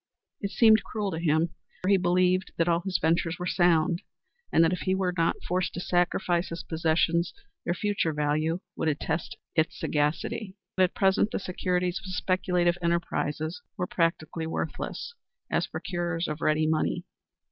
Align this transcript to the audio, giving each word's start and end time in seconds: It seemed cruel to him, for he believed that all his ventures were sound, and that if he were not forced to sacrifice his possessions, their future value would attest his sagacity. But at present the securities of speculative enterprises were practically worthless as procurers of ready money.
It 0.39 0.49
seemed 0.49 0.83
cruel 0.83 1.11
to 1.11 1.19
him, 1.19 1.49
for 1.83 1.89
he 1.89 1.95
believed 1.97 2.53
that 2.57 2.67
all 2.67 2.79
his 2.79 2.97
ventures 2.97 3.37
were 3.37 3.45
sound, 3.45 4.01
and 4.51 4.63
that 4.63 4.73
if 4.73 4.79
he 4.79 4.95
were 4.95 5.13
not 5.15 5.43
forced 5.43 5.75
to 5.75 5.79
sacrifice 5.79 6.49
his 6.49 6.63
possessions, 6.63 7.35
their 7.65 7.75
future 7.75 8.11
value 8.11 8.61
would 8.75 8.87
attest 8.87 9.37
his 9.53 9.67
sagacity. 9.69 10.55
But 10.75 10.85
at 10.85 10.95
present 10.95 11.29
the 11.29 11.37
securities 11.37 11.99
of 11.99 12.05
speculative 12.07 12.79
enterprises 12.81 13.61
were 13.77 13.85
practically 13.85 14.47
worthless 14.47 15.13
as 15.51 15.67
procurers 15.67 16.27
of 16.27 16.41
ready 16.41 16.65
money. 16.65 17.03